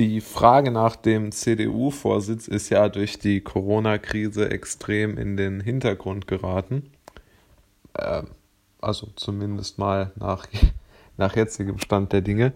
[0.00, 6.90] Die Frage nach dem CDU-Vorsitz ist ja durch die Corona-Krise extrem in den Hintergrund geraten.
[7.92, 8.22] Äh,
[8.80, 10.46] also zumindest mal nach,
[11.18, 12.54] nach jetzigem Stand der Dinge.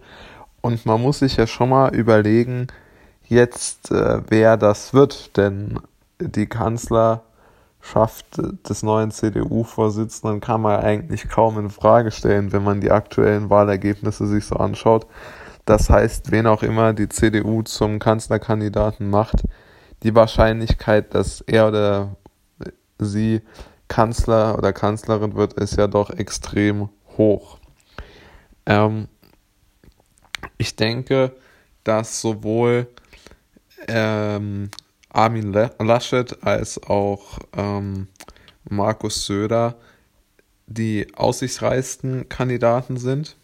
[0.61, 2.65] Und man muss sich ja schon mal überlegen,
[3.27, 5.37] jetzt, äh, wer das wird.
[5.37, 5.79] Denn
[6.19, 7.21] die Kanzlerschaft
[8.67, 14.25] des neuen CDU-Vorsitzenden kann man eigentlich kaum in Frage stellen, wenn man die aktuellen Wahlergebnisse
[14.25, 15.05] sich so anschaut.
[15.65, 19.43] Das heißt, wen auch immer die CDU zum Kanzlerkandidaten macht,
[20.03, 22.15] die Wahrscheinlichkeit, dass er oder
[22.99, 23.41] sie
[23.87, 27.59] Kanzler oder Kanzlerin wird, ist ja doch extrem hoch.
[28.65, 29.07] Ähm,
[30.57, 31.35] ich denke,
[31.83, 32.87] dass sowohl
[33.87, 34.69] ähm,
[35.09, 38.07] Armin Laschet als auch ähm,
[38.69, 39.75] Markus Söder
[40.67, 43.37] die aussichtsreichsten Kandidaten sind.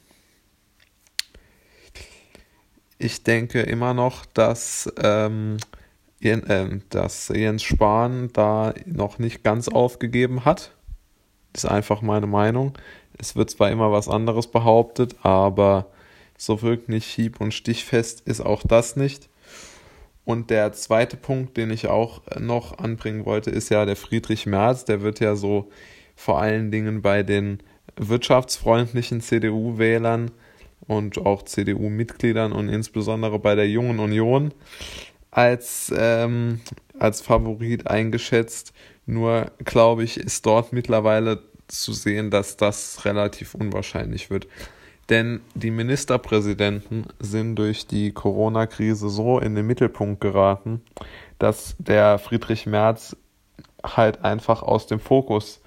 [3.04, 5.58] Ich denke immer noch, dass, ähm,
[6.20, 6.38] äh,
[6.90, 10.76] dass Jens Spahn da noch nicht ganz aufgegeben hat.
[11.52, 12.74] Das ist einfach meine Meinung.
[13.18, 15.88] Es wird zwar immer was anderes behauptet, aber
[16.38, 19.29] so wirklich hieb- und stichfest ist auch das nicht.
[20.24, 24.85] Und der zweite Punkt, den ich auch noch anbringen wollte, ist ja der Friedrich Merz.
[24.85, 25.72] Der wird ja so
[26.16, 27.63] vor allen Dingen bei den
[27.96, 30.29] wirtschaftsfreundlichen CDU-Wählern
[30.92, 34.54] und auch CDU-Mitgliedern und insbesondere bei der Jungen Union
[35.32, 36.60] als, ähm,
[37.00, 38.74] als Favorit eingeschätzt.
[39.06, 44.48] Nur glaube ich, ist dort mittlerweile zu sehen, dass das relativ unwahrscheinlich wird.
[45.08, 50.82] Denn die Ministerpräsidenten sind durch die Corona-Krise so in den Mittelpunkt geraten,
[51.40, 53.16] dass der Friedrich Merz
[53.82, 55.62] halt einfach aus dem Fokus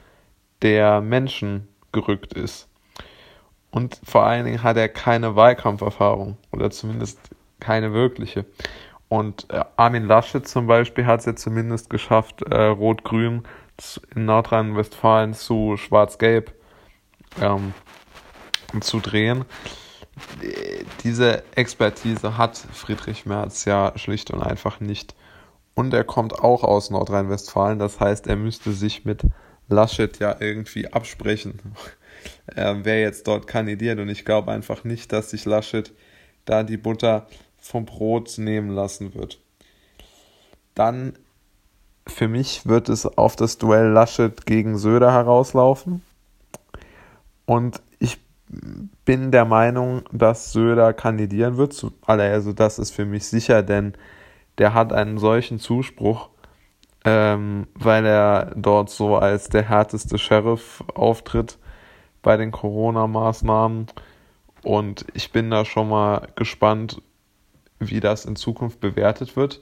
[0.61, 2.69] der Menschen gerückt ist.
[3.75, 7.19] Und vor allen Dingen hat er keine Wahlkampferfahrung oder zumindest
[7.58, 8.44] keine wirkliche.
[9.08, 13.42] Und äh, Armin Laschet zum Beispiel hat es ja zumindest geschafft, äh, Rot-Grün
[14.14, 16.55] in Nordrhein-Westfalen zu Schwarz-Gelb
[17.40, 17.74] ähm,
[18.80, 19.45] zu drehen.
[21.02, 25.17] Diese Expertise hat Friedrich Merz ja schlicht und einfach nicht.
[25.74, 27.80] Und er kommt auch aus Nordrhein-Westfalen.
[27.80, 29.23] Das heißt, er müsste sich mit
[29.67, 31.58] Laschet ja irgendwie absprechen
[32.55, 33.98] äh, wer jetzt dort kandidiert.
[33.98, 35.92] Und ich glaube einfach nicht, dass sich Laschet
[36.45, 37.27] da die Butter
[37.58, 39.40] vom Brot nehmen lassen wird.
[40.74, 41.14] Dann
[42.07, 46.02] für mich wird es auf das Duell Laschet gegen Söder herauslaufen.
[47.46, 48.18] Und ich
[49.05, 51.86] bin der Meinung, dass Söder kandidieren wird.
[52.07, 53.95] Also das ist für mich sicher, denn
[54.58, 56.29] der hat einen solchen Zuspruch,
[57.05, 61.58] ähm, weil er dort so als der härteste Sheriff auftritt
[62.24, 63.86] bei den Corona-Maßnahmen.
[64.64, 67.01] Und ich bin da schon mal gespannt,
[67.79, 69.61] wie das in Zukunft bewertet wird.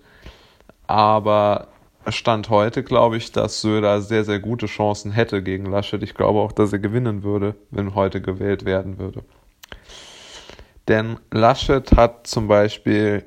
[0.87, 1.69] Aber
[2.09, 6.03] Stand heute glaube ich, dass Söder sehr, sehr gute Chancen hätte gegen Laschet.
[6.03, 9.23] Ich glaube auch, dass er gewinnen würde, wenn heute gewählt werden würde.
[10.89, 13.25] Denn Laschet hat zum Beispiel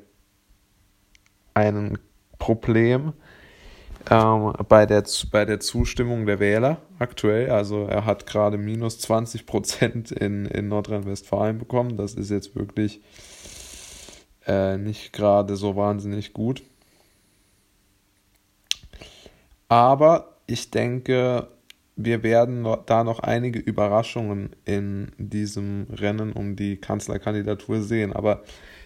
[1.53, 1.97] ein
[2.38, 3.13] Problem,
[4.09, 7.49] ähm, bei, der, bei der Zustimmung der Wähler aktuell.
[7.49, 11.97] Also er hat gerade minus 20 Prozent in, in Nordrhein-Westfalen bekommen.
[11.97, 13.01] Das ist jetzt wirklich
[14.45, 16.63] äh, nicht gerade so wahnsinnig gut.
[19.67, 21.47] Aber ich denke,
[21.95, 28.13] wir werden da noch einige Überraschungen in diesem Rennen um die Kanzlerkandidatur sehen.
[28.13, 28.44] Aber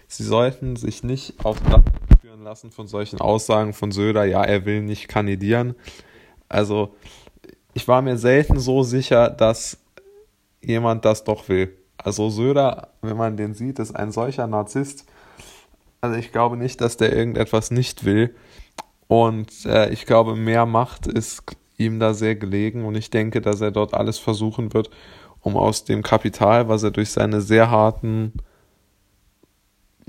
[0.08, 1.82] sie sollten sich nicht auf das
[2.30, 5.74] führen lassen von solchen Aussagen von Söder, ja, er will nicht kandidieren.
[6.48, 6.94] Also,
[7.74, 9.78] ich war mir selten so sicher, dass
[10.62, 11.76] jemand das doch will.
[11.98, 15.06] Also Söder, wenn man den sieht, ist ein solcher Narzisst.
[16.00, 18.32] Also ich glaube nicht, dass der irgendetwas nicht will.
[19.08, 21.42] Und äh, ich glaube, mehr Macht ist
[21.78, 22.84] ihm da sehr gelegen.
[22.84, 24.88] Und ich denke, dass er dort alles versuchen wird,
[25.40, 28.34] um aus dem Kapital, was er durch seine sehr harten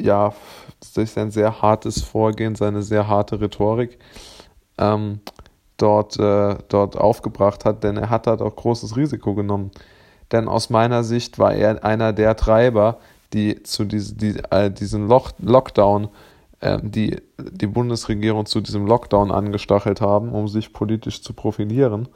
[0.01, 0.33] ja,
[0.95, 3.99] durch sein sehr hartes Vorgehen, seine sehr harte Rhetorik
[4.77, 5.21] ähm,
[5.77, 9.71] dort, äh, dort aufgebracht hat, denn er hat dort auch großes Risiko genommen.
[10.31, 12.97] Denn aus meiner Sicht war er einer der Treiber,
[13.33, 16.09] die zu diese, die, äh, diesem Lock Lockdown,
[16.59, 22.07] äh, die die Bundesregierung zu diesem Lockdown angestachelt haben, um sich politisch zu profilieren.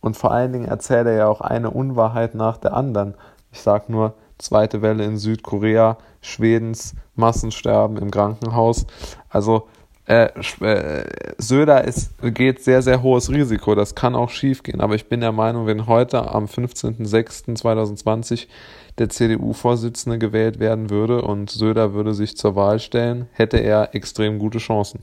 [0.00, 3.14] Und vor allen Dingen erzählt er ja auch eine Unwahrheit nach der anderen.
[3.52, 8.86] Ich sage nur, zweite Welle in Südkorea, Schwedens Massensterben im Krankenhaus.
[9.28, 9.68] Also
[10.06, 10.28] äh,
[10.60, 11.04] äh,
[11.38, 13.74] Söder ist, geht sehr, sehr hohes Risiko.
[13.74, 14.80] Das kann auch schief gehen.
[14.80, 18.48] Aber ich bin der Meinung, wenn heute am 15.06.2020
[18.98, 24.38] der CDU-Vorsitzende gewählt werden würde und Söder würde sich zur Wahl stellen, hätte er extrem
[24.38, 25.02] gute Chancen.